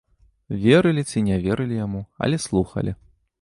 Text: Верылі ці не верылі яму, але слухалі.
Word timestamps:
Верылі 0.63 1.03
ці 1.11 1.23
не 1.27 1.37
верылі 1.45 1.77
яму, 1.85 2.01
але 2.25 2.41
слухалі. 2.47 2.97